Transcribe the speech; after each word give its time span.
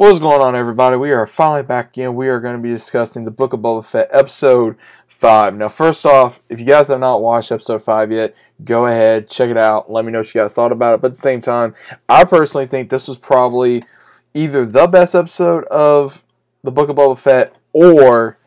What 0.00 0.12
is 0.12 0.18
going 0.18 0.40
on, 0.40 0.56
everybody? 0.56 0.96
We 0.96 1.12
are 1.12 1.26
finally 1.26 1.62
back 1.62 1.88
again. 1.88 2.14
We 2.14 2.30
are 2.30 2.40
going 2.40 2.56
to 2.56 2.62
be 2.62 2.70
discussing 2.70 3.26
the 3.26 3.30
Book 3.30 3.52
of 3.52 3.60
Boba 3.60 3.84
Fett, 3.84 4.08
episode 4.12 4.78
5. 5.08 5.56
Now, 5.56 5.68
first 5.68 6.06
off, 6.06 6.40
if 6.48 6.58
you 6.58 6.64
guys 6.64 6.88
have 6.88 7.00
not 7.00 7.20
watched 7.20 7.52
episode 7.52 7.82
5 7.82 8.10
yet, 8.10 8.34
go 8.64 8.86
ahead, 8.86 9.28
check 9.28 9.50
it 9.50 9.58
out. 9.58 9.92
Let 9.92 10.06
me 10.06 10.10
know 10.10 10.20
what 10.20 10.34
you 10.34 10.40
guys 10.40 10.54
thought 10.54 10.72
about 10.72 10.94
it. 10.94 11.02
But 11.02 11.08
at 11.08 11.16
the 11.16 11.20
same 11.20 11.42
time, 11.42 11.74
I 12.08 12.24
personally 12.24 12.66
think 12.66 12.88
this 12.88 13.08
was 13.08 13.18
probably 13.18 13.84
either 14.32 14.64
the 14.64 14.86
best 14.86 15.14
episode 15.14 15.64
of 15.64 16.24
the 16.64 16.72
Book 16.72 16.88
of 16.88 16.96
Boba 16.96 17.18
Fett 17.18 17.54
or 17.74 18.38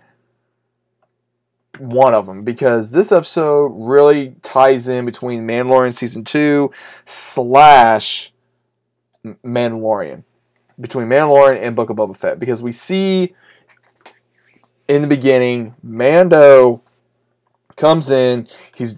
one 1.77 2.15
of 2.15 2.25
them 2.25 2.43
because 2.43 2.89
this 2.89 3.11
episode 3.11 3.67
really 3.75 4.37
ties 4.41 4.87
in 4.87 5.05
between 5.05 5.45
Mandalorian 5.47 5.93
season 5.93 6.23
2 6.23 6.71
slash 7.05 8.33
Mandalorian 9.23 10.23
between 10.79 11.07
Mandalorian 11.07 11.61
and 11.61 11.75
Book 11.75 11.89
of 11.89 11.97
Boba 11.97 12.15
Fett 12.15 12.39
because 12.39 12.61
we 12.61 12.71
see 12.71 13.33
in 14.87 15.01
the 15.01 15.07
beginning 15.07 15.75
Mando 15.83 16.81
comes 17.75 18.09
in, 18.09 18.47
he's 18.75 18.97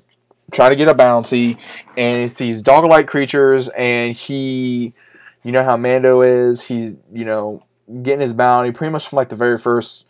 trying 0.51 0.71
to 0.71 0.75
get 0.75 0.87
a 0.87 0.93
bounty, 0.93 1.57
and 1.97 2.21
he 2.21 2.27
sees 2.27 2.61
dog-like 2.61 3.07
creatures, 3.07 3.69
and 3.69 4.15
he, 4.15 4.93
you 5.43 5.51
know 5.51 5.63
how 5.63 5.77
Mando 5.77 6.21
is, 6.21 6.61
he's 6.61 6.95
you 7.13 7.25
know 7.25 7.63
getting 8.01 8.21
his 8.21 8.33
bounty 8.33 8.71
pretty 8.71 8.91
much 8.91 9.07
from 9.07 9.17
like 9.17 9.29
the 9.29 9.35
very 9.35 9.57
first 9.57 10.05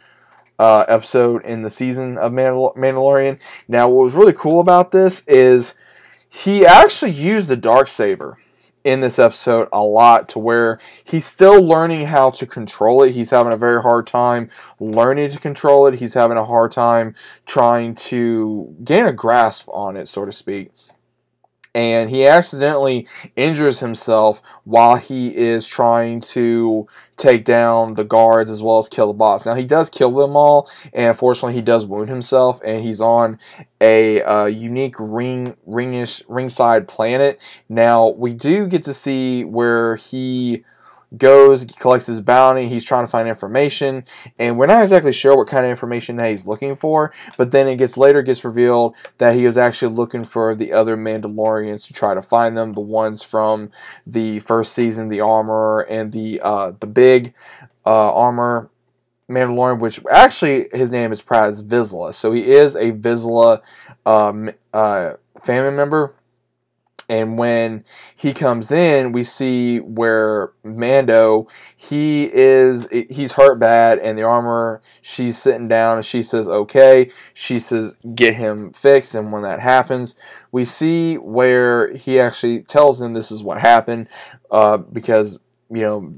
uh, 0.60 0.86
episode 0.88 1.44
in 1.46 1.62
the 1.62 1.70
season 1.70 2.18
of 2.18 2.32
Mandal- 2.32 2.76
Mandalorian. 2.76 3.40
Now, 3.68 3.90
what 3.90 4.06
was 4.06 4.14
really 4.14 4.34
cool 4.34 4.60
about 4.60 4.92
this 4.92 5.24
is 5.28 5.76
he 6.30 6.66
actually 6.66 7.12
used 7.12 7.48
the 7.48 7.58
dark 7.58 7.88
saber 7.88 8.38
in 8.86 9.02
this 9.02 9.20
episode 9.20 9.68
a 9.74 9.84
lot 9.84 10.30
to 10.30 10.40
where 10.40 10.80
he's 11.04 11.26
still 11.26 11.62
learning 11.62 12.06
how 12.06 12.30
to 12.30 12.46
control 12.46 13.04
it. 13.04 13.12
He's 13.12 13.32
having 13.32 13.52
a 13.52 13.58
very 13.58 13.82
hard 13.82 14.08
time 14.08 14.50
learning 14.80 15.32
to 15.32 15.40
control 15.40 15.88
it. 15.88 15.96
He's 15.96 16.14
having 16.14 16.38
a 16.38 16.46
hard 16.46 16.72
time 16.72 17.16
trying 17.46 17.96
to 17.96 18.74
gain 18.84 19.08
a 19.08 19.14
grasp 19.14 19.68
on 19.70 19.98
it, 19.98 20.08
so 20.08 20.24
to 20.24 20.32
speak 20.32 20.72
and 21.76 22.10
he 22.10 22.26
accidentally 22.26 23.06
injures 23.36 23.82
himself 23.82 24.42
while 24.64 24.96
he 24.96 25.36
is 25.36 25.68
trying 25.68 26.22
to 26.22 26.88
take 27.18 27.44
down 27.44 27.94
the 27.94 28.04
guards 28.04 28.50
as 28.50 28.64
well 28.64 28.78
as 28.78 28.88
kill 28.88 29.08
the 29.08 29.14
boss. 29.14 29.46
Now 29.46 29.56
he 29.56 29.66
does 29.66 29.90
kill 29.90 30.12
them 30.16 30.38
all, 30.38 30.70
and 30.94 31.08
unfortunately 31.08 31.54
he 31.54 31.62
does 31.62 31.86
wound 31.86 32.10
himself, 32.10 32.62
and 32.64 32.82
he's 32.82 33.02
on 33.02 33.40
a 33.82 34.24
uh, 34.24 34.46
unique 34.46 34.96
ring 34.98 35.56
ringish 35.68 36.24
ringside 36.30 36.88
planet. 36.88 37.40
Now 37.68 38.10
we 38.10 38.34
do 38.34 38.68
get 38.68 38.84
to 38.86 38.94
see 38.94 39.44
where 39.44 39.98
he 39.98 40.64
goes, 41.18 41.66
collects 41.66 42.06
his 42.06 42.22
bounty, 42.22 42.68
he's 42.68 42.84
trying 42.84 43.06
to 43.06 43.12
find 43.12 43.28
information, 43.28 44.04
and 44.40 44.58
we're 44.58 44.66
not 44.66 44.84
exactly 44.84 45.14
sure 45.14 45.36
what 45.36 45.48
kind 45.48 45.66
of 45.66 45.72
information 45.72 46.16
that 46.16 46.30
he's 46.30 46.46
looking 46.46 46.76
for, 46.76 47.14
but 47.38 47.52
then 47.52 47.68
it 47.68 47.78
gets 47.78 47.98
later 47.98 48.22
gets 48.22 48.44
revealed 48.44 48.96
that 49.18 49.36
he 49.36 49.46
was 49.46 49.58
actually 49.58 49.94
looking 49.94 50.24
for 50.24 50.56
the 50.56 50.74
other 50.74 50.98
Mandalorians 50.98 51.86
to 51.88 51.94
try 51.94 52.14
to 52.14 52.22
find 52.22 52.58
them, 52.58 52.74
the 52.74 52.82
ones 52.82 53.24
from 53.24 53.72
the 54.06 54.40
first 54.40 54.74
season, 54.74 55.10
the 55.10 55.22
armor 55.22 55.82
and 55.82 56.12
the 56.12 56.40
uh, 56.42 56.72
the 56.80 56.88
big 56.88 57.34
uh, 57.86 58.14
armor 58.14 58.70
Mandalorian, 59.30 59.80
which 59.80 60.00
actually 60.12 60.70
his 60.72 60.92
name 60.92 61.12
is 61.12 61.22
Paz 61.22 61.64
Vizsla, 61.64 62.14
so 62.14 62.32
he 62.32 62.52
is 62.52 62.76
a 62.76 62.92
Vizsla 62.92 63.62
um, 64.06 64.52
uh, 64.74 65.14
family 65.44 65.76
member 65.76 66.14
and 67.08 67.38
when 67.38 67.86
he 68.16 68.34
comes 68.34 68.72
in, 68.72 69.12
we 69.12 69.24
see 69.24 69.80
where 69.80 70.54
Mando, 70.64 71.48
he 71.76 72.32
is, 72.34 72.88
he's 72.92 73.34
hurt 73.34 73.60
bad, 73.60 74.00
and 74.00 74.18
the 74.18 74.24
armor, 74.24 74.82
she's 75.02 75.40
sitting 75.40 75.68
down, 75.68 75.98
and 75.98 76.06
she 76.06 76.24
says, 76.24 76.48
okay. 76.48 77.12
She 77.34 77.60
says, 77.60 77.96
get 78.16 78.36
him 78.36 78.74
fixed, 78.74 79.14
and 79.14 79.32
when 79.32 79.44
that 79.44 79.60
happens, 79.60 80.16
we 80.52 80.66
see 80.66 81.16
where 81.18 81.94
he 81.94 82.20
actually 82.20 82.64
tells 82.64 83.00
them 83.00 83.14
this 83.14 83.32
is 83.32 83.44
what 83.44 83.60
happened, 83.60 84.08
uh, 84.50 84.78
because, 84.78 85.38
you 85.70 85.82
know, 85.82 86.16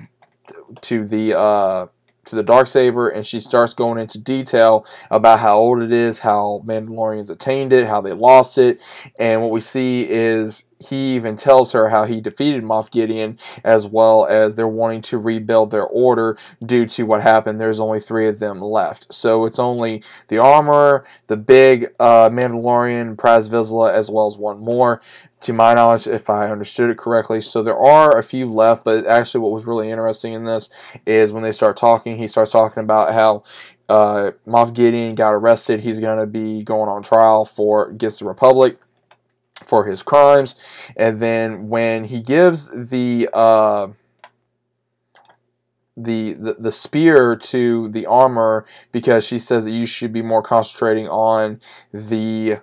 to 0.82 1.06
the, 1.06 1.38
uh, 1.38 1.88
to 2.26 2.36
the 2.36 2.44
dark 2.44 2.68
saber 2.68 3.08
and 3.08 3.26
she 3.26 3.40
starts 3.40 3.74
going 3.74 3.98
into 3.98 4.18
detail 4.18 4.86
about 5.10 5.40
how 5.40 5.58
old 5.58 5.82
it 5.82 5.94
is, 5.94 6.20
how 6.20 6.62
Mandalorians 6.66 7.30
attained 7.30 7.72
it, 7.72 7.88
how 7.88 8.02
they 8.02 8.12
lost 8.12 8.58
it, 8.58 8.80
and 9.18 9.42
what 9.42 9.52
we 9.52 9.62
see 9.62 10.08
is 10.10 10.66
he 10.80 11.16
even 11.16 11.36
tells 11.36 11.72
her 11.72 11.90
how 11.90 12.06
he 12.06 12.22
defeated 12.22 12.64
Moff 12.64 12.92
Gideon, 12.92 13.40
as 13.64 13.88
well 13.88 14.26
as 14.26 14.56
they're 14.56 14.68
wanting 14.68 15.02
to 15.04 15.18
rebuild 15.18 15.72
their 15.72 15.86
order 15.86 16.38
due 16.66 16.86
to 16.88 17.04
what 17.04 17.22
happened. 17.22 17.60
There's 17.60 17.80
only 17.80 18.00
three 18.00 18.28
of 18.28 18.40
them 18.40 18.62
left, 18.62 19.08
so 19.14 19.46
it's 19.46 19.60
only 19.60 20.04
the 20.28 20.38
armor, 20.38 21.06
the 21.28 21.38
big 21.38 21.88
uh, 22.00 22.30
Mandalorian, 22.30 23.18
Paz 23.18 23.50
Vizsla, 23.50 23.92
as 23.92 24.10
well 24.10 24.28
as 24.28 24.38
one 24.38 24.60
more. 24.60 25.02
To 25.42 25.54
my 25.54 25.76
knowledge, 25.76 26.08
if 26.08 26.32
I 26.32 26.50
understood 26.50 26.90
it 26.90 26.98
correctly, 26.98 27.42
so 27.42 27.62
there 27.62 27.78
are 27.78 28.18
a 28.18 28.24
few 28.24 28.48
left. 28.48 28.84
But 28.84 29.06
actually, 29.06 29.42
what 29.42 29.52
was 29.52 29.68
really 29.68 29.92
interesting 29.92 30.34
in 30.34 30.46
this 30.46 30.72
is 31.06 31.32
when 31.32 31.44
they 31.44 31.52
start 31.52 31.78
talking, 31.78 32.18
he 32.18 32.28
starts 32.28 32.52
talking 32.52 32.82
about 32.82 33.14
how 33.14 33.44
uh, 33.88 34.32
Moff 34.48 34.74
Gideon 34.74 35.14
got 35.14 35.36
arrested. 35.36 35.82
He's 35.82 36.00
going 36.00 36.18
to 36.18 36.26
be 36.26 36.64
going 36.64 36.90
on 36.90 37.04
trial 37.04 37.46
for 37.46 37.88
against 37.90 38.20
the 38.20 38.26
Republic 38.26 38.80
for 39.64 39.86
his 39.86 40.04
crimes. 40.04 40.56
And 40.96 41.20
then 41.20 41.70
when 41.70 42.06
he 42.06 42.22
gives 42.22 42.70
the 42.70 43.30
uh, 43.34 43.88
the, 45.96 46.34
the 46.34 46.54
the 46.60 46.72
spear 46.72 47.36
to 47.36 47.88
the 47.90 48.06
armor 48.06 48.66
because 48.92 49.26
she 49.26 49.40
says 49.40 49.66
that 49.66 49.72
you 49.72 49.88
should 49.88 50.14
be 50.14 50.22
more 50.22 50.44
concentrating 50.44 51.08
on 51.08 51.60
the 51.92 52.60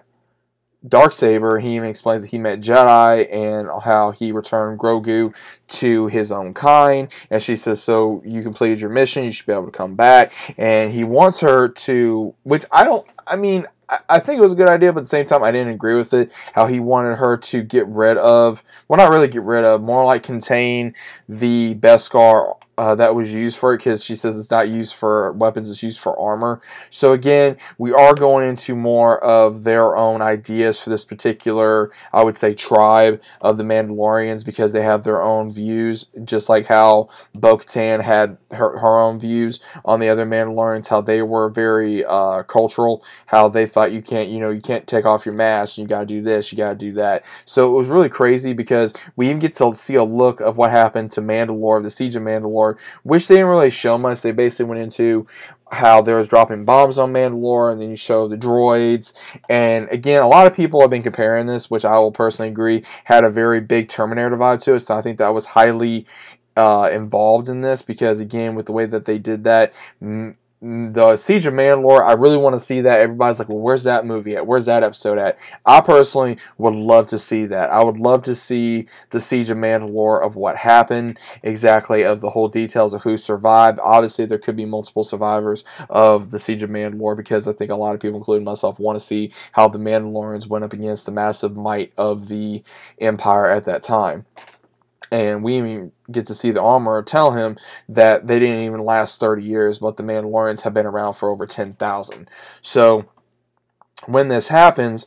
dark 0.87 1.13
saber. 1.13 1.59
He 1.59 1.77
even 1.77 1.89
explains 1.89 2.23
that 2.23 2.29
he 2.29 2.39
met 2.39 2.61
Jedi 2.61 3.33
and 3.33 3.69
how 3.83 4.13
he 4.13 4.33
returned 4.33 4.79
Grogu 4.79 5.35
to 5.69 6.07
his 6.09 6.31
own 6.31 6.55
kind. 6.55 7.09
And 7.31 7.43
she 7.43 7.57
says, 7.57 7.83
"So 7.83 8.23
you 8.25 8.43
completed 8.43 8.81
your 8.81 8.91
mission. 8.91 9.25
You 9.25 9.33
should 9.33 9.47
be 9.47 9.53
able 9.53 9.67
to 9.67 9.71
come 9.71 9.95
back." 9.97 10.33
And 10.57 10.93
he 10.93 11.05
wants 11.05 11.41
her 11.41 11.69
to, 11.69 12.35
which 12.45 12.65
I 12.71 12.85
don't. 12.85 13.07
I 13.27 13.37
mean, 13.37 13.67
I 14.09 14.19
think 14.19 14.39
it 14.39 14.43
was 14.43 14.53
a 14.53 14.57
good 14.57 14.69
idea, 14.69 14.93
but 14.93 15.01
at 15.01 15.05
the 15.05 15.09
same 15.09 15.27
time, 15.27 15.43
I 15.43 15.53
didn't 15.53 15.75
agree 15.75 15.95
with 15.95 16.15
it. 16.15 16.33
How 16.53 16.67
he 16.67 16.81
wanted 16.81 17.17
her 17.17 17.37
to 17.37 17.63
get 17.63 17.87
rid 17.87 18.17
of, 18.17 18.63
well, 18.89 18.97
not 18.97 19.11
really 19.11 19.29
get 19.29 19.43
rid 19.43 19.65
of, 19.65 19.83
more 19.83 20.05
like 20.05 20.23
contain 20.23 20.95
the 21.29 21.75
Beskar 21.77 22.57
uh, 22.77 22.95
that 22.95 23.15
was 23.15 23.33
used 23.33 23.59
for 23.59 23.73
it 23.75 23.79
because 23.79 24.03
she 24.03 24.17
says 24.17 24.39
it's 24.39 24.51
not 24.51 24.69
used 24.69 24.95
for 24.95 25.33
weapons, 25.33 25.71
it's 25.71 25.83
used 25.83 26.01
for 26.01 26.19
armor. 26.19 26.61
So 26.91 27.13
again, 27.13 27.57
we 27.79 27.93
are 27.93 28.15
going 28.15 28.49
into 28.49 28.75
more 28.75 29.23
of 29.23 29.65
their 29.65 29.97
own 29.97 30.23
ideas 30.23 30.81
for 30.81 30.91
this 30.91 31.05
particular, 31.05 31.93
I 32.13 32.25
would 32.25 32.37
say, 32.37 32.55
tribe 32.55 33.21
of 33.41 33.57
the 33.57 33.65
Mandalorians 33.65 34.45
because 34.45 34.73
they 34.73 34.83
have 34.83 35.05
their 35.05 35.23
own 35.23 35.53
views, 35.53 36.09
just 36.25 36.49
like 36.49 36.67
how 36.67 37.09
Bo-Katan 37.35 38.01
had 38.01 38.39
her, 38.51 38.79
her 38.79 38.99
own 38.99 39.21
views 39.21 39.61
on 39.85 40.01
the 40.01 40.09
other 40.09 40.27
Mandalorians, 40.27 40.89
how 40.89 41.01
they 41.01 41.23
were 41.23 41.49
very 41.49 42.05
uh, 42.05 42.43
cultural, 42.45 43.05
how 43.27 43.49
they 43.49 43.67
thought 43.67 43.93
you 43.93 44.03
can't, 44.03 44.29
you 44.29 44.41
know, 44.41 44.51
you 44.51 44.61
can't 44.61 44.87
take 44.87 45.05
off 45.05 45.25
your 45.25 45.35
mask, 45.35 45.79
you 45.79 45.87
gotta 45.87 46.07
do 46.07 46.23
this, 46.23 46.51
you 46.51 46.59
gotta 46.59 46.77
do 46.77 46.93
that. 46.95 47.25
So 47.45 47.73
it 47.73 47.77
was 47.77 47.89
really 47.89 48.09
crazy 48.09 48.53
because 48.53 48.95
we 49.17 49.27
even 49.27 49.39
get 49.39 49.55
to 49.57 49.75
see 49.75 49.95
a 49.95 50.05
look 50.05 50.41
of 50.41 50.57
what 50.57 50.71
happened 50.71 51.13
to 51.13 51.21
Mandalore, 51.21 51.83
the 51.83 51.91
siege 51.91 52.17
of 52.17 52.23
Mandalore 52.23 52.64
which 53.03 53.29
they 53.29 53.37
didn't 53.37 53.49
really 53.49 53.71
show 53.71 53.97
much. 53.99 54.21
They 54.21 54.33
basically 54.33 54.67
went 54.67 54.81
into 54.81 55.27
how 55.71 56.01
there 56.03 56.17
was 56.17 56.29
dropping 56.29 56.65
bombs 56.65 56.99
on 56.99 57.13
Mandalore, 57.13 57.73
and 57.73 57.81
then 57.81 57.91
you 57.91 57.97
show 57.97 58.29
the 58.29 58.37
droids. 58.37 59.13
And 59.49 59.89
again, 59.91 60.23
a 60.23 60.29
lot 60.29 60.47
of 60.47 60.55
people 60.55 60.81
have 60.81 60.91
been 60.91 61.03
comparing 61.03 61.47
this, 61.47 61.71
which 61.71 61.85
I 61.85 61.99
will 61.99 62.13
personally 62.13 62.51
agree, 62.51 62.85
had 63.05 63.25
a 63.25 63.31
very 63.31 63.61
big 63.61 63.89
Terminator 63.89 64.37
vibe 64.37 64.63
to 64.65 64.75
it. 64.75 64.81
So 64.81 64.95
I 64.95 65.03
think 65.03 65.19
that 65.19 65.35
was 65.35 65.47
highly 65.47 66.07
uh, 66.57 66.91
involved 66.93 67.49
in 67.49 67.61
this 67.61 67.83
because, 67.83 68.21
again, 68.21 68.55
with 68.55 68.67
the 68.67 68.73
way 68.73 68.87
that 68.87 69.05
they 69.05 69.19
did 69.19 69.45
that, 69.45 69.73
the 70.65 71.19
Siege 71.19 71.45
of 71.45 71.53
Mandalore, 71.53 72.03
I 72.03 72.15
really 72.15 72.39
want 72.39 72.55
to 72.55 72.61
see 72.61 72.81
that. 72.81 73.01
Everybody's 73.01 73.39
like, 73.39 73.51
well, 73.51 73.59
where's 73.59 73.85
that 73.85 74.07
movie 74.07 74.35
at? 74.35 74.47
Where's 74.47 74.65
that 74.65 74.83
episode 74.83 75.19
at? 75.19 75.39
I 75.67 75.83
personally 75.83 76.39
would 76.57 76.75
love 76.75 77.07
to 77.09 77.19
see 77.19 77.45
that. 77.47 77.69
I 77.69 77.85
would 77.85 77.99
love 77.99 78.23
to 78.23 78.35
see 78.35 78.87
the 79.11 79.21
Siege 79.21 79.51
of 79.51 79.59
Mandalore 79.59 80.25
of 80.25 80.37
what 80.37 80.57
happened 80.57 81.19
exactly, 81.43 82.03
of 82.03 82.23
the 82.23 82.31
whole 82.31 82.49
details 82.49 82.95
of 82.95 83.03
who 83.03 83.19
survived. 83.19 83.79
Obviously, 83.83 84.25
there 84.25 84.39
could 84.39 84.57
be 84.57 84.65
multiple 84.65 85.05
survivors 85.05 85.65
of 85.91 86.31
the 86.31 86.41
Siege 86.41 86.63
of 86.63 86.71
Mandalore 86.71 87.15
because 87.15 87.47
I 87.47 87.53
think 87.53 87.71
a 87.71 87.77
lot 87.77 87.95
of 87.95 88.01
people, 88.01 88.17
including 88.17 88.45
myself, 88.45 88.79
want 88.79 88.99
to 88.99 89.05
see 89.05 89.33
how 89.53 89.69
the 89.69 89.79
Mandalorians 89.79 90.47
went 90.47 90.65
up 90.65 90.73
against 90.73 91.05
the 91.05 91.13
massive 91.13 91.55
might 91.55 91.93
of 91.99 92.29
the 92.29 92.63
Empire 92.99 93.51
at 93.51 93.65
that 93.65 93.83
time 93.83 94.25
and 95.11 95.43
we 95.43 95.59
even 95.59 95.93
get 96.11 96.27
to 96.27 96.35
see 96.35 96.51
the 96.51 96.63
armor 96.63 97.03
tell 97.03 97.33
him 97.33 97.57
that 97.89 98.27
they 98.27 98.39
didn't 98.39 98.65
even 98.65 98.81
last 98.81 99.21
30 99.21 99.43
years, 99.43 99.79
but 99.79 99.97
the 99.97 100.03
Mandalorians 100.03 100.63
have 100.63 100.75
been 100.75 100.87
around 100.87 101.15
for 101.15 101.31
over 101.31 101.47
10,000. 101.47 102.29
So 102.61 103.05
when 104.07 104.29
this 104.29 104.49
happens, 104.49 105.07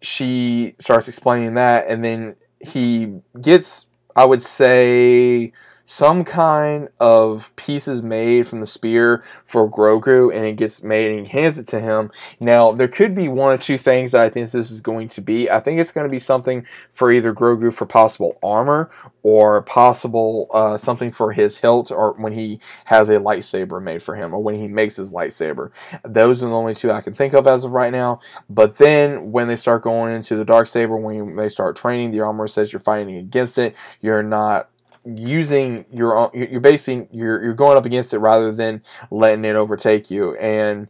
she 0.00 0.74
starts 0.80 1.08
explaining 1.08 1.54
that, 1.54 1.86
and 1.88 2.04
then 2.04 2.36
he 2.60 3.20
gets, 3.40 3.86
I 4.14 4.24
would 4.24 4.42
say, 4.42 5.52
some 5.90 6.22
kind 6.22 6.86
of 7.00 7.50
pieces 7.56 8.02
made 8.02 8.46
from 8.46 8.60
the 8.60 8.66
spear 8.66 9.24
for 9.46 9.70
Grogu, 9.70 10.30
and 10.36 10.44
it 10.44 10.56
gets 10.56 10.82
made 10.82 11.10
and 11.10 11.26
he 11.26 11.32
hands 11.32 11.56
it 11.56 11.66
to 11.68 11.80
him. 11.80 12.10
Now, 12.40 12.72
there 12.72 12.88
could 12.88 13.14
be 13.14 13.26
one 13.28 13.54
or 13.54 13.56
two 13.56 13.78
things 13.78 14.10
that 14.10 14.20
I 14.20 14.28
think 14.28 14.50
this 14.50 14.70
is 14.70 14.82
going 14.82 15.08
to 15.08 15.22
be. 15.22 15.50
I 15.50 15.60
think 15.60 15.80
it's 15.80 15.90
going 15.90 16.04
to 16.04 16.10
be 16.10 16.18
something 16.18 16.66
for 16.92 17.10
either 17.10 17.32
Grogu 17.32 17.72
for 17.72 17.86
possible 17.86 18.38
armor 18.42 18.90
or 19.22 19.62
possible 19.62 20.50
uh, 20.52 20.76
something 20.76 21.10
for 21.10 21.32
his 21.32 21.56
hilt 21.56 21.90
or 21.90 22.12
when 22.18 22.34
he 22.34 22.60
has 22.84 23.08
a 23.08 23.18
lightsaber 23.18 23.82
made 23.82 24.02
for 24.02 24.14
him 24.14 24.34
or 24.34 24.42
when 24.42 24.56
he 24.56 24.68
makes 24.68 24.96
his 24.96 25.10
lightsaber. 25.10 25.70
Those 26.04 26.44
are 26.44 26.48
the 26.48 26.54
only 26.54 26.74
two 26.74 26.90
I 26.90 27.00
can 27.00 27.14
think 27.14 27.32
of 27.32 27.46
as 27.46 27.64
of 27.64 27.70
right 27.70 27.92
now. 27.92 28.20
But 28.50 28.76
then 28.76 29.32
when 29.32 29.48
they 29.48 29.56
start 29.56 29.84
going 29.84 30.14
into 30.14 30.36
the 30.36 30.44
dark 30.44 30.66
saber, 30.66 30.98
when 30.98 31.34
they 31.34 31.48
start 31.48 31.76
training, 31.76 32.10
the 32.10 32.20
armor 32.20 32.46
says 32.46 32.74
you're 32.74 32.80
fighting 32.80 33.16
against 33.16 33.56
it. 33.56 33.74
You're 34.02 34.22
not 34.22 34.68
using 35.16 35.84
your 35.92 36.30
you're 36.34 36.60
basing 36.60 37.08
you're 37.10 37.42
you're 37.42 37.54
going 37.54 37.76
up 37.78 37.86
against 37.86 38.12
it 38.12 38.18
rather 38.18 38.52
than 38.52 38.82
letting 39.10 39.44
it 39.44 39.56
overtake 39.56 40.10
you. 40.10 40.36
And 40.36 40.88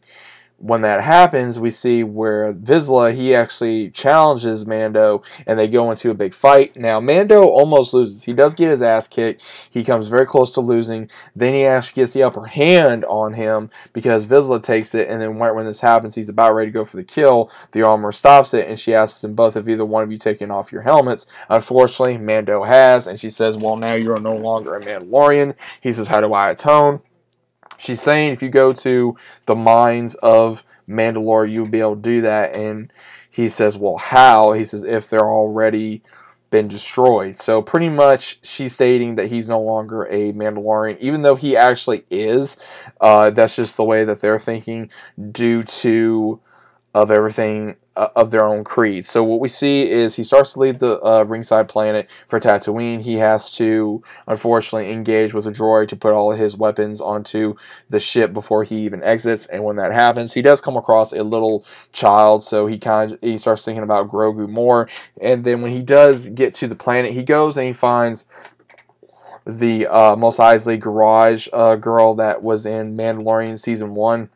when 0.59 0.81
that 0.83 1.03
happens, 1.03 1.59
we 1.59 1.71
see 1.71 2.03
where 2.03 2.53
Vizsla 2.53 3.15
he 3.15 3.35
actually 3.35 3.91
challenges 3.91 4.67
Mando, 4.67 5.23
and 5.47 5.59
they 5.59 5.69
go 5.69 5.91
into 5.91 6.11
a 6.11 6.15
big 6.15 6.35
fight. 6.35 6.77
Now 6.77 6.99
Mando 6.99 7.45
almost 7.45 7.95
loses. 7.95 8.25
He 8.25 8.33
does 8.33 8.55
get 8.55 8.71
his 8.71 8.83
ass 8.83 9.07
kicked. 9.07 9.43
He 9.71 9.85
comes 9.85 10.09
very 10.09 10.27
close 10.27 10.51
to 10.53 10.61
losing. 10.61 11.09
Then 11.35 11.55
he 11.55 11.65
actually 11.65 12.03
gets 12.03 12.13
the 12.13 12.25
upper 12.25 12.47
hand 12.47 13.05
on 13.05 13.35
him 13.35 13.71
because 13.93 14.27
Vizsla 14.27 14.63
takes 14.63 14.95
it, 14.95 15.09
and 15.09 15.23
then 15.23 15.39
right 15.39 15.55
when 15.55 15.67
this 15.67 15.81
happens, 15.81 16.17
he's 16.17 16.29
about 16.29 16.55
ready 16.55 16.71
to 16.71 16.75
go 16.75 16.85
for 16.85 16.97
the 16.97 17.05
kill. 17.05 17.51
The 17.71 17.83
armor 17.83 18.11
stops 18.11 18.53
it, 18.53 18.69
and 18.69 18.79
she 18.79 18.95
asks 18.95 19.21
them 19.21 19.35
both 19.35 19.57
if 19.57 19.69
either 19.69 19.85
one 19.85 20.03
of 20.03 20.11
you 20.11 20.19
taken 20.19 20.51
off 20.51 20.73
your 20.73 20.83
helmets. 20.83 21.27
Unfortunately, 21.49 22.19
Mando 22.19 22.65
has, 22.65 23.07
and 23.07 23.19
she 23.19 23.31
says, 23.31 23.57
"Well, 23.57 23.77
now 23.77 23.95
you're 23.95 24.19
no 24.19 24.37
longer 24.37 24.75
a 24.75 24.81
Mandalorian." 24.81 25.55
He 25.81 25.93
says, 25.93 26.09
"How 26.09 26.21
do 26.21 26.33
I 26.35 26.51
atone?" 26.51 27.01
She's 27.79 28.03
saying 28.03 28.33
if 28.33 28.43
you 28.43 28.51
go 28.51 28.73
to 28.75 29.17
the 29.47 29.57
mines 29.57 30.15
of 30.17 30.65
Mandalore, 30.89 31.51
you'll 31.51 31.67
be 31.67 31.81
able 31.81 31.97
to 31.97 32.03
do 32.03 32.21
that. 32.23 32.55
And 32.55 32.93
he 33.31 33.49
says, 33.49 33.77
well, 33.77 33.97
how? 33.97 34.53
He 34.53 34.65
says, 34.65 34.85
if 34.85 35.09
they're 35.09 35.21
already 35.21 36.03
been 36.51 36.69
destroyed. 36.69 37.37
So 37.37 37.61
pretty 37.63 37.89
much 37.89 38.39
she's 38.43 38.73
stating 38.73 39.17
that 39.17 39.29
he's 39.29 39.49
no 39.49 39.61
longer 39.61 40.05
a 40.05 40.33
Mandalorian, 40.33 40.99
even 40.99 41.23
though 41.23 41.35
he 41.35 41.57
actually 41.57 42.05
is. 42.11 42.57
Uh, 43.01 43.31
that's 43.31 43.57
just 43.57 43.77
the 43.77 43.85
way 43.85 44.05
that 44.05 44.21
they're 44.21 44.39
thinking 44.39 44.91
due 45.31 45.63
to 45.65 46.41
of 46.95 47.11
everything 47.11 47.77
uh, 47.97 48.09
of 48.17 48.31
their 48.31 48.45
own 48.45 48.65
creed. 48.65 49.05
So 49.05 49.23
what 49.23 49.41
we 49.41 49.49
see 49.49 49.91
is 49.91 50.15
he 50.15 50.23
starts 50.23 50.55
to 50.55 50.61
leave 50.61 50.79
the 50.79 51.01
uh, 51.03 51.25
ringside 51.25 51.69
planet 51.69 52.09
for 52.27 52.41
Tatooine. 52.41 53.03
He 53.03 53.17
has 53.17 53.51
to 53.53 54.03
unfortunately 54.27 54.91
engage 54.91 55.35
with 55.35 55.47
a 55.47 55.51
droid 55.51 55.89
to 55.89 55.97
put 55.97 56.15
all 56.15 56.33
of 56.33 56.39
his 56.39 56.57
weapons 56.57 57.01
onto 57.01 57.57
the 57.89 58.01
ship 58.01 58.33
before 58.33 58.65
he 58.65 58.77
even 58.81 59.03
exits. 59.03 59.47
And 59.47 59.65
when 59.65 59.77
that 59.77 59.93
happens, 59.93 60.33
he 60.33 60.43
does 60.43 60.61
come 60.61 60.77
across 60.77 61.13
a 61.13 61.23
little 61.23 61.67
child. 61.93 62.43
So 62.43 62.67
he 62.67 62.79
kind 62.79 63.13
of 63.13 63.19
he 63.21 63.37
starts 63.37 63.65
thinking 63.65 63.83
about 63.83 64.09
Grogu 64.09 64.49
more. 64.49 64.89
And 65.21 65.45
then 65.45 65.61
when 65.61 65.73
he 65.73 65.83
does 65.83 66.29
get 66.31 66.55
to 66.55 66.69
the 66.69 66.77
planet, 66.77 67.13
he 67.13 67.23
goes 67.23 67.57
and 67.57 67.67
he 67.67 67.73
finds 67.73 68.27
the 69.45 69.87
uh, 69.87 70.15
Mos 70.15 70.39
Eisley 70.39 70.79
garage 70.79 71.49
uh, 71.53 71.75
girl 71.77 72.15
that 72.15 72.43
was 72.43 72.67
in 72.67 72.97
Mandalorian 72.97 73.59
season 73.59 73.95
one 73.95 74.31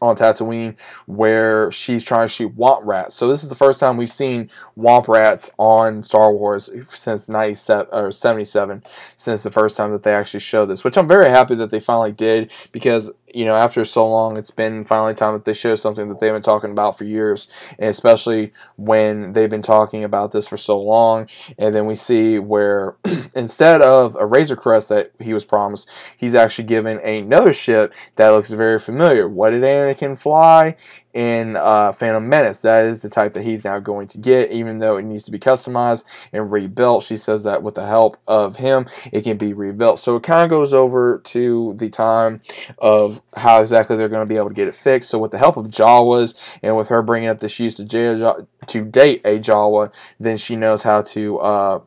on 0.00 0.16
Tatooine 0.16 0.76
where 1.06 1.70
she's 1.70 2.04
trying 2.04 2.26
to 2.26 2.32
shoot 2.32 2.56
Womp 2.56 2.80
Rats. 2.84 3.14
So 3.14 3.28
this 3.28 3.42
is 3.42 3.48
the 3.48 3.54
first 3.54 3.80
time 3.80 3.96
we've 3.96 4.10
seen 4.10 4.50
Womp 4.76 5.08
Rats 5.08 5.50
on 5.58 6.02
Star 6.02 6.32
Wars 6.32 6.70
since 6.90 7.28
97 7.28 7.88
or 7.92 8.12
77 8.12 8.82
since 9.16 9.42
the 9.42 9.50
first 9.50 9.76
time 9.76 9.92
that 9.92 10.02
they 10.02 10.14
actually 10.14 10.40
showed 10.40 10.66
this, 10.66 10.84
which 10.84 10.96
I'm 10.96 11.08
very 11.08 11.28
happy 11.30 11.54
that 11.56 11.70
they 11.70 11.80
finally 11.80 12.12
did 12.12 12.50
because 12.72 13.10
you 13.36 13.44
know, 13.44 13.54
after 13.54 13.84
so 13.84 14.08
long, 14.08 14.38
it's 14.38 14.50
been 14.50 14.82
finally 14.86 15.12
time 15.12 15.34
that 15.34 15.44
they 15.44 15.52
show 15.52 15.74
something 15.74 16.08
that 16.08 16.20
they've 16.20 16.32
been 16.32 16.40
talking 16.40 16.70
about 16.70 16.96
for 16.96 17.04
years, 17.04 17.48
and 17.78 17.90
especially 17.90 18.50
when 18.76 19.34
they've 19.34 19.50
been 19.50 19.60
talking 19.60 20.04
about 20.04 20.32
this 20.32 20.48
for 20.48 20.56
so 20.56 20.80
long. 20.80 21.28
And 21.58 21.76
then 21.76 21.84
we 21.84 21.96
see 21.96 22.38
where 22.38 22.96
instead 23.34 23.82
of 23.82 24.16
a 24.16 24.24
Razor 24.24 24.56
Crest 24.56 24.88
that 24.88 25.12
he 25.20 25.34
was 25.34 25.44
promised, 25.44 25.90
he's 26.16 26.34
actually 26.34 26.64
given 26.64 26.98
another 27.00 27.52
ship 27.52 27.92
that 28.14 28.30
looks 28.30 28.50
very 28.50 28.78
familiar. 28.78 29.28
What 29.28 29.50
did 29.50 29.62
Anakin 29.62 30.18
fly? 30.18 30.76
In 31.16 31.56
uh, 31.56 31.92
Phantom 31.92 32.28
Menace. 32.28 32.60
That 32.60 32.84
is 32.84 33.00
the 33.00 33.08
type 33.08 33.32
that 33.32 33.42
he's 33.42 33.64
now 33.64 33.78
going 33.78 34.06
to 34.08 34.18
get, 34.18 34.52
even 34.52 34.78
though 34.78 34.98
it 34.98 35.02
needs 35.02 35.24
to 35.24 35.30
be 35.30 35.38
customized 35.38 36.04
and 36.30 36.52
rebuilt. 36.52 37.04
She 37.04 37.16
says 37.16 37.42
that 37.44 37.62
with 37.62 37.74
the 37.74 37.86
help 37.86 38.18
of 38.26 38.56
him, 38.56 38.84
it 39.12 39.22
can 39.22 39.38
be 39.38 39.54
rebuilt. 39.54 39.98
So 39.98 40.16
it 40.16 40.22
kind 40.22 40.44
of 40.44 40.50
goes 40.50 40.74
over 40.74 41.22
to 41.24 41.74
the 41.78 41.88
time 41.88 42.42
of 42.76 43.22
how 43.34 43.62
exactly 43.62 43.96
they're 43.96 44.10
going 44.10 44.26
to 44.26 44.30
be 44.30 44.36
able 44.36 44.50
to 44.50 44.54
get 44.54 44.68
it 44.68 44.76
fixed. 44.76 45.08
So 45.08 45.18
with 45.18 45.30
the 45.30 45.38
help 45.38 45.56
of 45.56 45.68
Jawas 45.68 46.34
and 46.62 46.76
with 46.76 46.88
her 46.88 47.00
bringing 47.00 47.30
up 47.30 47.40
this 47.40 47.58
use 47.58 47.76
to, 47.76 48.46
to 48.66 48.84
date 48.84 49.22
a 49.24 49.38
Jawa, 49.38 49.90
then 50.20 50.36
she 50.36 50.54
knows 50.54 50.82
how 50.82 51.00
to. 51.00 51.38
Uh, 51.38 51.80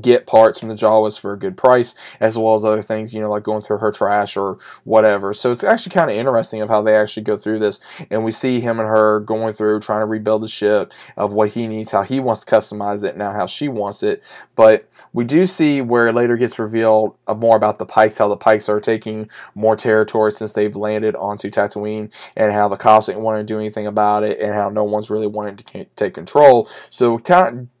get 0.00 0.26
parts 0.26 0.60
from 0.60 0.68
the 0.68 0.74
Jawas 0.74 1.18
for 1.18 1.32
a 1.32 1.38
good 1.38 1.56
price, 1.56 1.94
as 2.20 2.38
well 2.38 2.54
as 2.54 2.64
other 2.64 2.82
things, 2.82 3.12
you 3.12 3.20
know, 3.20 3.30
like 3.30 3.42
going 3.42 3.60
through 3.60 3.78
her 3.78 3.90
trash 3.90 4.36
or 4.36 4.58
whatever. 4.84 5.34
So 5.34 5.50
it's 5.50 5.64
actually 5.64 5.92
kind 5.92 6.10
of 6.10 6.16
interesting 6.16 6.62
of 6.62 6.68
how 6.68 6.82
they 6.82 6.96
actually 6.96 7.24
go 7.24 7.36
through 7.36 7.58
this, 7.58 7.80
and 8.10 8.24
we 8.24 8.30
see 8.30 8.60
him 8.60 8.78
and 8.78 8.88
her 8.88 9.20
going 9.20 9.52
through 9.52 9.80
trying 9.80 10.00
to 10.00 10.06
rebuild 10.06 10.42
the 10.42 10.48
ship 10.48 10.92
of 11.16 11.32
what 11.32 11.50
he 11.50 11.66
needs, 11.66 11.90
how 11.90 12.02
he 12.02 12.20
wants 12.20 12.44
to 12.44 12.50
customize 12.50 13.02
it, 13.02 13.16
now 13.16 13.32
how 13.32 13.46
she 13.46 13.68
wants 13.68 14.02
it. 14.02 14.22
But 14.54 14.88
we 15.12 15.24
do 15.24 15.46
see 15.46 15.80
where 15.80 16.08
it 16.08 16.14
later 16.14 16.36
gets 16.36 16.58
revealed 16.58 17.16
uh, 17.26 17.34
more 17.34 17.56
about 17.56 17.78
the 17.78 17.86
Pikes, 17.86 18.18
how 18.18 18.28
the 18.28 18.36
Pikes 18.36 18.68
are 18.68 18.80
taking 18.80 19.28
more 19.54 19.76
territory 19.76 20.32
since 20.32 20.52
they've 20.52 20.76
landed 20.76 21.16
onto 21.16 21.50
Tatooine, 21.50 22.10
and 22.36 22.52
how 22.52 22.68
the 22.68 22.76
cops 22.76 23.06
didn't 23.06 23.22
want 23.22 23.38
to 23.38 23.44
do 23.44 23.58
anything 23.58 23.86
about 23.86 24.22
it, 24.22 24.38
and 24.38 24.54
how 24.54 24.70
no 24.70 24.84
one's 24.84 25.10
really 25.10 25.26
wanting 25.26 25.56
to 25.56 25.84
take 25.96 26.14
control. 26.14 26.68
So 26.88 27.18
it 27.18 27.24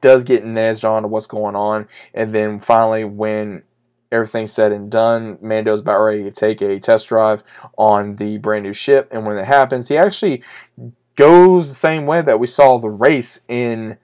does 0.00 0.24
get 0.24 0.44
nedged 0.44 0.88
on 0.88 1.02
to 1.02 1.08
what's 1.08 1.26
going 1.26 1.54
on 1.54 1.86
and 2.14 2.34
then 2.34 2.58
finally, 2.58 3.04
when 3.04 3.62
everything's 4.10 4.52
said 4.52 4.72
and 4.72 4.90
done, 4.90 5.38
Mando's 5.40 5.80
about 5.80 6.02
ready 6.02 6.22
to 6.22 6.30
take 6.30 6.60
a 6.60 6.78
test 6.78 7.08
drive 7.08 7.42
on 7.78 8.16
the 8.16 8.38
brand 8.38 8.64
new 8.64 8.72
ship. 8.72 9.08
And 9.10 9.24
when 9.26 9.38
it 9.38 9.46
happens, 9.46 9.88
he 9.88 9.96
actually 9.96 10.42
goes 11.16 11.68
the 11.68 11.74
same 11.74 12.06
way 12.06 12.22
that 12.22 12.38
we 12.38 12.46
saw 12.46 12.78
the 12.78 12.90
race 12.90 13.40
in 13.48 13.98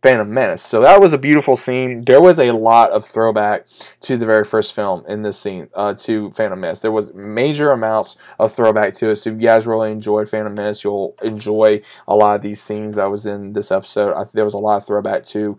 Phantom 0.00 0.32
Menace. 0.32 0.62
So 0.62 0.80
that 0.82 1.00
was 1.00 1.12
a 1.12 1.18
beautiful 1.18 1.56
scene. 1.56 2.04
There 2.04 2.20
was 2.20 2.38
a 2.38 2.52
lot 2.52 2.92
of 2.92 3.04
throwback 3.04 3.66
to 4.02 4.16
the 4.16 4.26
very 4.26 4.44
first 4.44 4.72
film 4.72 5.04
in 5.08 5.22
this 5.22 5.38
scene, 5.38 5.68
uh, 5.74 5.94
to 5.94 6.30
Phantom 6.32 6.60
Menace. 6.60 6.80
There 6.80 6.92
was 6.92 7.12
major 7.14 7.72
amounts 7.72 8.16
of 8.38 8.54
throwback 8.54 8.94
to 8.94 9.10
it. 9.10 9.16
So 9.16 9.30
if 9.30 9.36
you 9.36 9.42
guys 9.42 9.66
really 9.66 9.90
enjoyed 9.90 10.28
Phantom 10.28 10.54
Menace, 10.54 10.84
you'll 10.84 11.16
enjoy 11.22 11.82
a 12.06 12.14
lot 12.14 12.36
of 12.36 12.42
these 12.42 12.62
scenes 12.62 12.94
that 12.94 13.10
was 13.10 13.26
in 13.26 13.52
this 13.54 13.72
episode. 13.72 14.14
I, 14.14 14.24
there 14.32 14.44
was 14.44 14.54
a 14.54 14.58
lot 14.58 14.76
of 14.76 14.86
throwback 14.86 15.24
to 15.26 15.58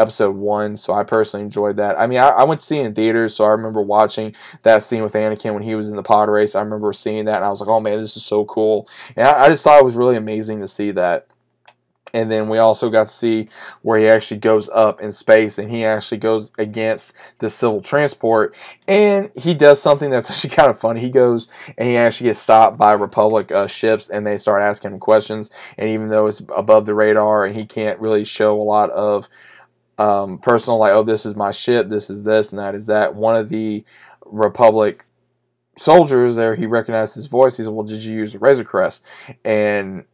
episode 0.00 0.34
one. 0.34 0.76
So 0.76 0.92
I 0.92 1.04
personally 1.04 1.44
enjoyed 1.44 1.76
that. 1.76 1.98
I 1.98 2.06
mean, 2.06 2.18
I, 2.18 2.28
I, 2.28 2.44
went 2.44 2.60
to 2.60 2.66
see 2.66 2.78
it 2.78 2.86
in 2.86 2.94
theaters, 2.94 3.34
so 3.34 3.44
I 3.44 3.50
remember 3.50 3.82
watching 3.82 4.34
that 4.62 4.82
scene 4.82 5.02
with 5.02 5.12
Anakin 5.12 5.54
when 5.54 5.62
he 5.62 5.74
was 5.74 5.88
in 5.88 5.96
the 5.96 6.02
pod 6.02 6.28
race. 6.28 6.54
I 6.54 6.62
remember 6.62 6.92
seeing 6.92 7.26
that, 7.26 7.36
and 7.36 7.44
I 7.44 7.50
was 7.50 7.60
like, 7.60 7.68
oh 7.68 7.80
man, 7.80 7.98
this 7.98 8.16
is 8.16 8.24
so 8.24 8.44
cool. 8.46 8.88
And 9.16 9.26
I, 9.26 9.44
I 9.44 9.48
just 9.48 9.62
thought 9.62 9.78
it 9.78 9.84
was 9.84 9.96
really 9.96 10.16
amazing 10.16 10.60
to 10.60 10.68
see 10.68 10.90
that. 10.92 11.28
And 12.12 12.30
then 12.30 12.48
we 12.48 12.58
also 12.58 12.90
got 12.90 13.06
to 13.06 13.12
see 13.12 13.48
where 13.82 13.98
he 13.98 14.08
actually 14.08 14.40
goes 14.40 14.68
up 14.70 15.00
in 15.00 15.12
space 15.12 15.58
and 15.58 15.70
he 15.70 15.84
actually 15.84 16.18
goes 16.18 16.52
against 16.58 17.12
the 17.38 17.50
civil 17.50 17.80
transport. 17.80 18.54
And 18.88 19.30
he 19.36 19.54
does 19.54 19.80
something 19.80 20.10
that's 20.10 20.30
actually 20.30 20.50
kind 20.50 20.70
of 20.70 20.80
funny. 20.80 21.00
He 21.00 21.10
goes 21.10 21.48
and 21.78 21.88
he 21.88 21.96
actually 21.96 22.30
gets 22.30 22.40
stopped 22.40 22.78
by 22.78 22.92
Republic 22.92 23.52
uh, 23.52 23.66
ships 23.66 24.10
and 24.10 24.26
they 24.26 24.38
start 24.38 24.62
asking 24.62 24.92
him 24.92 24.98
questions. 24.98 25.50
And 25.78 25.88
even 25.88 26.08
though 26.08 26.26
it's 26.26 26.40
above 26.54 26.86
the 26.86 26.94
radar 26.94 27.44
and 27.44 27.54
he 27.54 27.64
can't 27.64 28.00
really 28.00 28.24
show 28.24 28.60
a 28.60 28.62
lot 28.62 28.90
of 28.90 29.28
um, 30.00 30.38
personal, 30.38 30.78
like, 30.78 30.94
oh, 30.94 31.02
this 31.02 31.26
is 31.26 31.36
my 31.36 31.50
ship, 31.50 31.88
this 31.88 32.08
is 32.08 32.22
this, 32.22 32.50
and 32.50 32.58
that 32.58 32.74
is 32.74 32.86
that. 32.86 33.14
One 33.14 33.36
of 33.36 33.50
the 33.50 33.84
Republic 34.24 35.04
soldiers 35.76 36.36
there, 36.36 36.54
he 36.54 36.64
recognized 36.64 37.14
his 37.14 37.26
voice. 37.26 37.58
He 37.58 37.64
said, 37.64 37.72
well, 37.72 37.84
did 37.86 38.02
you 38.02 38.16
use 38.16 38.34
a 38.34 38.38
Razor 38.38 38.64
Crest? 38.64 39.04
And 39.44 40.04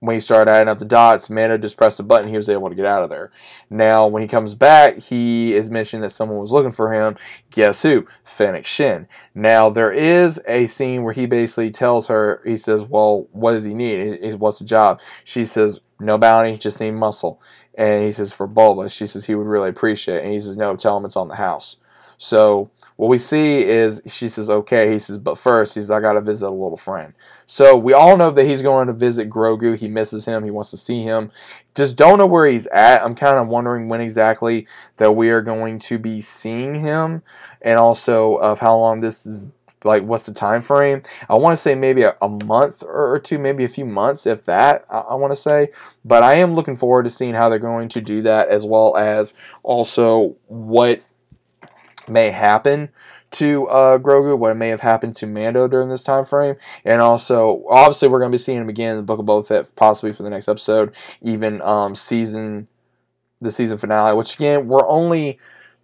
when 0.00 0.14
he 0.16 0.20
started 0.20 0.50
adding 0.50 0.68
up 0.68 0.78
the 0.78 0.84
dots, 0.86 1.28
Mando 1.28 1.58
just 1.58 1.76
pressed 1.76 2.00
a 2.00 2.02
button. 2.02 2.30
He 2.30 2.36
was 2.36 2.48
able 2.48 2.70
to 2.70 2.74
get 2.74 2.86
out 2.86 3.02
of 3.02 3.10
there. 3.10 3.30
Now, 3.68 4.06
when 4.06 4.22
he 4.22 4.28
comes 4.28 4.54
back, 4.54 4.98
he 4.98 5.54
is 5.54 5.70
mentioned 5.70 6.02
that 6.02 6.10
someone 6.10 6.38
was 6.38 6.52
looking 6.52 6.72
for 6.72 6.92
him. 6.92 7.16
Guess 7.50 7.82
who? 7.82 8.06
Fennec 8.24 8.64
Shin. 8.64 9.06
Now, 9.34 9.68
there 9.68 9.92
is 9.92 10.40
a 10.46 10.66
scene 10.66 11.02
where 11.02 11.12
he 11.12 11.26
basically 11.26 11.70
tells 11.70 12.08
her, 12.08 12.42
he 12.46 12.56
says, 12.56 12.84
well, 12.84 13.28
what 13.32 13.52
does 13.52 13.64
he 13.64 13.74
need? 13.74 14.34
What's 14.36 14.58
the 14.58 14.64
job? 14.64 15.00
She 15.22 15.44
says, 15.44 15.80
no 16.00 16.16
bounty, 16.16 16.56
just 16.56 16.80
need 16.80 16.92
muscle. 16.92 17.40
And 17.74 18.02
he 18.04 18.10
says, 18.10 18.32
for 18.32 18.48
Boba. 18.48 18.90
She 18.90 19.06
says 19.06 19.26
he 19.26 19.34
would 19.34 19.46
really 19.46 19.68
appreciate 19.68 20.16
it. 20.16 20.24
And 20.24 20.32
he 20.32 20.40
says, 20.40 20.56
no, 20.56 20.76
tell 20.76 20.96
him 20.96 21.04
it's 21.04 21.16
on 21.16 21.28
the 21.28 21.36
house. 21.36 21.76
So 22.22 22.70
what 22.96 23.08
we 23.08 23.16
see 23.16 23.64
is 23.64 24.02
she 24.06 24.28
says, 24.28 24.50
okay. 24.50 24.92
He 24.92 24.98
says, 24.98 25.16
but 25.16 25.38
first, 25.38 25.74
he 25.74 25.80
says, 25.80 25.90
I 25.90 26.00
got 26.00 26.12
to 26.12 26.20
visit 26.20 26.46
a 26.46 26.50
little 26.50 26.76
friend. 26.76 27.14
So 27.46 27.74
we 27.74 27.94
all 27.94 28.18
know 28.18 28.30
that 28.30 28.44
he's 28.44 28.60
going 28.60 28.88
to 28.88 28.92
visit 28.92 29.30
Grogu. 29.30 29.74
He 29.74 29.88
misses 29.88 30.26
him. 30.26 30.44
He 30.44 30.50
wants 30.50 30.70
to 30.72 30.76
see 30.76 31.02
him. 31.02 31.30
Just 31.74 31.96
don't 31.96 32.18
know 32.18 32.26
where 32.26 32.46
he's 32.46 32.66
at. 32.66 33.02
I'm 33.02 33.14
kind 33.14 33.38
of 33.38 33.48
wondering 33.48 33.88
when 33.88 34.02
exactly 34.02 34.66
that 34.98 35.12
we 35.12 35.30
are 35.30 35.40
going 35.40 35.78
to 35.78 35.98
be 35.98 36.20
seeing 36.20 36.74
him, 36.74 37.22
and 37.62 37.78
also 37.78 38.34
of 38.34 38.58
how 38.58 38.76
long 38.76 39.00
this 39.00 39.24
is 39.24 39.46
like 39.82 40.02
what's 40.02 40.26
the 40.26 40.34
time 40.34 40.60
frame 40.60 41.02
i 41.30 41.34
want 41.34 41.54
to 41.54 41.56
say 41.56 41.74
maybe 41.74 42.02
a, 42.02 42.14
a, 42.20 42.28
month 42.28 42.82
or 42.82 43.18
two 43.18 43.38
maybe 43.38 43.64
a 43.64 43.68
few 43.68 43.86
months 43.86 44.26
if 44.26 44.44
that 44.44 44.84
i, 44.90 44.98
I 44.98 45.14
want 45.14 45.32
to 45.32 45.36
say 45.36 45.68
but 46.04 46.22
i 46.22 46.34
am 46.34 46.52
looking 46.52 46.76
forward 46.76 47.04
to 47.04 47.10
seeing 47.10 47.32
how 47.32 47.48
they're 47.48 47.58
going 47.58 47.88
to 47.88 48.02
do 48.02 48.20
that 48.20 48.48
as 48.48 48.66
well 48.66 48.94
as 48.98 49.32
also 49.62 50.36
what 50.48 51.00
may 52.10 52.30
happen 52.30 52.90
to 53.32 53.68
uh, 53.68 53.98
Grogu, 53.98 54.36
what 54.36 54.56
may 54.56 54.68
have 54.68 54.80
happened 54.80 55.14
to 55.16 55.26
Mando 55.26 55.68
during 55.68 55.88
this 55.88 56.02
time 56.02 56.24
frame, 56.24 56.56
and 56.84 57.00
also 57.00 57.64
obviously 57.70 58.08
we're 58.08 58.18
going 58.18 58.30
to 58.30 58.34
be 58.34 58.42
seeing 58.42 58.58
him 58.58 58.68
again 58.68 58.92
in 58.92 58.96
the 58.96 59.02
Book 59.02 59.20
of 59.20 59.26
Boba 59.26 59.46
Fett, 59.46 59.76
possibly 59.76 60.12
for 60.12 60.22
the 60.22 60.30
next 60.30 60.48
episode, 60.48 60.92
even 61.22 61.62
um, 61.62 61.94
season 61.94 62.66
the 63.38 63.50
season 63.50 63.78
finale. 63.78 64.16
Which 64.16 64.34
again, 64.34 64.66
we're 64.68 64.88
only 64.88 65.38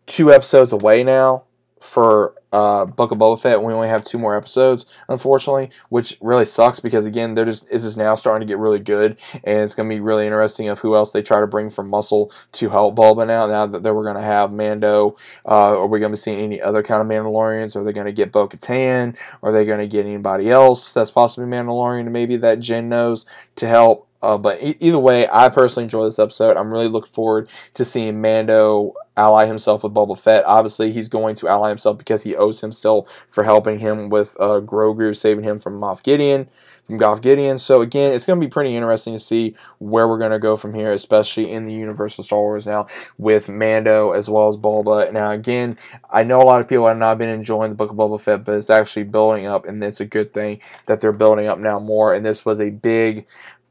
two 0.06 0.32
episodes 0.32 0.72
away 0.72 1.04
now 1.04 1.44
for 1.80 2.34
uh, 2.56 2.86
Book 2.86 3.10
of 3.10 3.18
Boba 3.18 3.38
Fett. 3.38 3.62
We 3.62 3.74
only 3.74 3.88
have 3.88 4.02
two 4.02 4.18
more 4.18 4.34
episodes, 4.34 4.86
unfortunately, 5.10 5.68
which 5.90 6.16
really 6.22 6.46
sucks 6.46 6.80
because 6.80 7.04
again, 7.04 7.34
they're 7.34 7.44
just 7.44 7.66
is 7.68 7.82
just 7.82 7.98
now 7.98 8.14
starting 8.14 8.46
to 8.46 8.50
get 8.50 8.58
really 8.58 8.78
good, 8.78 9.18
and 9.44 9.60
it's 9.60 9.74
going 9.74 9.86
to 9.90 9.94
be 9.94 10.00
really 10.00 10.24
interesting 10.24 10.70
of 10.70 10.78
who 10.78 10.96
else 10.96 11.12
they 11.12 11.20
try 11.20 11.38
to 11.38 11.46
bring 11.46 11.68
from 11.68 11.90
muscle 11.90 12.32
to 12.52 12.70
help 12.70 12.96
Boba 12.96 13.26
now. 13.26 13.46
Now 13.46 13.66
that 13.66 13.94
we're 13.94 14.04
going 14.04 14.16
to 14.16 14.22
have 14.22 14.52
Mando, 14.52 15.16
uh, 15.44 15.78
are 15.78 15.86
we 15.86 16.00
going 16.00 16.12
to 16.12 16.16
be 16.16 16.20
seeing 16.20 16.40
any 16.40 16.62
other 16.62 16.82
kind 16.82 17.02
of 17.02 17.08
Mandalorians? 17.08 17.76
Are 17.76 17.84
they 17.84 17.92
going 17.92 18.06
to 18.06 18.12
get 18.12 18.32
Bo-Katan? 18.32 19.16
Are 19.42 19.52
they 19.52 19.66
going 19.66 19.80
to 19.80 19.86
get 19.86 20.06
anybody 20.06 20.50
else 20.50 20.92
that's 20.92 21.10
possibly 21.10 21.50
Mandalorian? 21.50 22.10
Maybe 22.10 22.38
that 22.38 22.60
Jen 22.60 22.88
knows 22.88 23.26
to 23.56 23.68
help 23.68 24.08
uh, 24.26 24.38
but 24.38 24.62
e- 24.62 24.76
either 24.80 24.98
way, 24.98 25.28
I 25.30 25.48
personally 25.48 25.84
enjoy 25.84 26.04
this 26.04 26.18
episode. 26.18 26.56
I'm 26.56 26.72
really 26.72 26.88
looking 26.88 27.12
forward 27.12 27.48
to 27.74 27.84
seeing 27.84 28.20
Mando 28.20 28.94
ally 29.16 29.46
himself 29.46 29.82
with 29.82 29.94
Boba 29.94 30.18
Fett. 30.18 30.44
Obviously, 30.46 30.92
he's 30.92 31.08
going 31.08 31.34
to 31.36 31.48
ally 31.48 31.68
himself 31.68 31.98
because 31.98 32.22
he 32.22 32.36
owes 32.36 32.62
him 32.62 32.72
still 32.72 33.08
for 33.28 33.44
helping 33.44 33.78
him 33.78 34.08
with 34.08 34.36
uh, 34.40 34.60
Grogu, 34.60 35.16
saving 35.16 35.44
him 35.44 35.58
from 35.58 35.80
Moff 35.80 36.02
Gideon, 36.02 36.48
from 36.86 36.98
Goff 36.98 37.20
Gideon. 37.20 37.58
So 37.58 37.80
again, 37.80 38.12
it's 38.12 38.26
going 38.26 38.40
to 38.40 38.46
be 38.46 38.50
pretty 38.50 38.76
interesting 38.76 39.14
to 39.14 39.20
see 39.20 39.56
where 39.78 40.06
we're 40.06 40.18
going 40.18 40.30
to 40.32 40.38
go 40.38 40.56
from 40.56 40.74
here, 40.74 40.92
especially 40.92 41.50
in 41.50 41.66
the 41.66 41.72
universe 41.72 42.18
of 42.18 42.24
Star 42.24 42.38
Wars 42.38 42.66
now 42.66 42.86
with 43.18 43.48
Mando 43.48 44.12
as 44.12 44.28
well 44.28 44.48
as 44.48 44.56
Boba. 44.56 45.12
Now, 45.12 45.32
again, 45.32 45.76
I 46.10 46.22
know 46.22 46.40
a 46.40 46.44
lot 46.44 46.60
of 46.60 46.68
people 46.68 46.86
have 46.86 46.96
not 46.96 47.18
been 47.18 47.28
enjoying 47.28 47.70
the 47.70 47.76
Book 47.76 47.90
of 47.90 47.96
Boba 47.96 48.20
Fett, 48.20 48.44
but 48.44 48.56
it's 48.56 48.70
actually 48.70 49.04
building 49.04 49.46
up, 49.46 49.66
and 49.66 49.82
it's 49.82 50.00
a 50.00 50.06
good 50.06 50.32
thing 50.32 50.60
that 50.86 51.00
they're 51.00 51.12
building 51.12 51.46
up 51.46 51.58
now 51.58 51.78
more. 51.78 52.14
And 52.14 52.24
this 52.24 52.44
was 52.44 52.60
a 52.60 52.70
big 52.70 53.26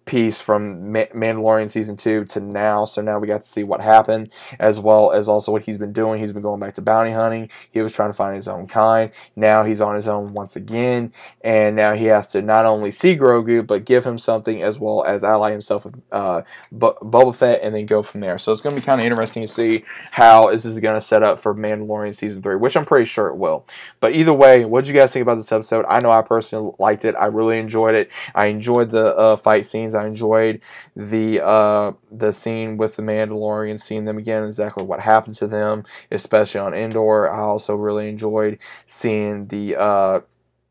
piece 0.05 0.39
from 0.39 0.91
Ma- 0.91 1.05
Mandalorian 1.13 1.69
season 1.69 1.97
two 1.97 2.25
to 2.25 2.39
now. 2.39 2.85
So 2.85 3.01
now 3.01 3.19
we 3.19 3.27
got 3.27 3.43
to 3.43 3.49
see 3.49 3.63
what 3.63 3.81
happened, 3.81 4.29
as 4.59 4.79
well 4.79 5.11
as 5.11 5.27
also 5.27 5.51
what 5.51 5.63
he's 5.63 5.77
been 5.77 5.93
doing. 5.93 6.19
He's 6.19 6.33
been 6.33 6.41
going 6.41 6.59
back 6.59 6.75
to 6.75 6.81
bounty 6.81 7.11
hunting. 7.11 7.49
He 7.71 7.81
was 7.81 7.93
trying 7.93 8.09
to 8.09 8.13
find 8.13 8.35
his 8.35 8.47
own 8.47 8.67
kind. 8.67 9.11
Now 9.35 9.63
he's 9.63 9.81
on 9.81 9.95
his 9.95 10.07
own 10.07 10.33
once 10.33 10.55
again, 10.55 11.11
and 11.41 11.75
now 11.75 11.93
he 11.93 12.05
has 12.05 12.31
to 12.31 12.41
not 12.41 12.65
only 12.65 12.91
see 12.91 13.15
Grogu 13.15 13.65
but 13.65 13.85
give 13.85 14.05
him 14.05 14.17
something 14.17 14.61
as 14.61 14.79
well 14.79 15.03
as 15.03 15.23
ally 15.23 15.51
himself 15.51 15.85
with 15.85 15.95
uh, 16.11 16.43
Bo- 16.71 16.97
Boba 17.01 17.35
Fett, 17.35 17.61
and 17.63 17.75
then 17.75 17.85
go 17.85 18.03
from 18.03 18.21
there. 18.21 18.37
So 18.37 18.51
it's 18.51 18.61
going 18.61 18.75
to 18.75 18.81
be 18.81 18.85
kind 18.85 19.01
of 19.01 19.07
interesting 19.07 19.43
to 19.43 19.47
see 19.47 19.83
how 20.11 20.51
this 20.51 20.65
is 20.65 20.79
going 20.79 20.99
to 20.99 21.05
set 21.05 21.23
up 21.23 21.39
for 21.39 21.55
Mandalorian 21.55 22.15
season 22.15 22.41
three, 22.41 22.55
which 22.55 22.77
I'm 22.77 22.85
pretty 22.85 23.05
sure 23.05 23.27
it 23.27 23.37
will. 23.37 23.65
But 23.99 24.13
either 24.13 24.33
way, 24.33 24.65
what 24.65 24.83
did 24.85 24.93
you 24.93 24.99
guys 24.99 25.11
think 25.11 25.23
about 25.23 25.35
this 25.35 25.51
episode? 25.51 25.85
I 25.87 25.99
know 25.99 26.11
I 26.11 26.21
personally 26.21 26.73
liked 26.79 27.05
it. 27.05 27.15
I 27.15 27.27
really 27.27 27.57
enjoyed 27.57 27.95
it. 27.95 28.11
I 28.35 28.47
enjoyed 28.47 28.91
the 28.91 29.15
uh, 29.15 29.35
fight 29.35 29.65
scenes. 29.65 29.94
I 29.95 30.05
enjoyed 30.07 30.61
the 30.95 31.43
uh, 31.43 31.93
the 32.11 32.31
scene 32.31 32.77
with 32.77 32.95
the 32.95 33.03
Mandalorian, 33.03 33.79
seeing 33.79 34.05
them 34.05 34.17
again, 34.17 34.43
exactly 34.43 34.83
what 34.83 34.99
happened 34.99 35.35
to 35.37 35.47
them, 35.47 35.83
especially 36.11 36.59
on 36.59 36.73
Endor. 36.73 37.31
I 37.31 37.39
also 37.39 37.75
really 37.75 38.09
enjoyed 38.09 38.59
seeing 38.85 39.47
the 39.47 39.75
uh, 39.77 40.19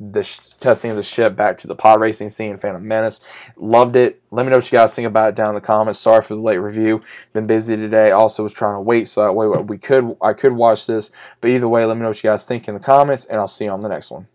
the 0.00 0.22
sh- 0.22 0.38
testing 0.60 0.90
of 0.90 0.96
the 0.96 1.02
ship 1.02 1.36
back 1.36 1.56
to 1.58 1.66
the 1.66 1.74
pod 1.74 2.00
racing 2.00 2.28
scene, 2.28 2.58
Phantom 2.58 2.86
Menace. 2.86 3.20
Loved 3.56 3.96
it. 3.96 4.20
Let 4.30 4.44
me 4.44 4.50
know 4.50 4.56
what 4.56 4.70
you 4.70 4.76
guys 4.76 4.92
think 4.92 5.06
about 5.06 5.30
it 5.30 5.34
down 5.34 5.50
in 5.50 5.54
the 5.54 5.60
comments. 5.60 6.00
Sorry 6.00 6.22
for 6.22 6.34
the 6.34 6.40
late 6.40 6.58
review. 6.58 7.02
Been 7.32 7.46
busy 7.46 7.76
today. 7.76 8.10
Also 8.10 8.42
was 8.42 8.52
trying 8.52 8.76
to 8.76 8.80
wait 8.80 9.08
so 9.08 9.22
that 9.22 9.32
way 9.32 9.46
we 9.46 9.78
could 9.78 10.16
I 10.20 10.32
could 10.32 10.52
watch 10.52 10.86
this. 10.86 11.10
But 11.40 11.50
either 11.50 11.68
way, 11.68 11.84
let 11.84 11.96
me 11.96 12.02
know 12.02 12.08
what 12.08 12.22
you 12.22 12.28
guys 12.30 12.44
think 12.44 12.68
in 12.68 12.74
the 12.74 12.80
comments, 12.80 13.26
and 13.26 13.38
I'll 13.38 13.48
see 13.48 13.64
you 13.64 13.70
on 13.70 13.80
the 13.80 13.88
next 13.88 14.10
one. 14.10 14.26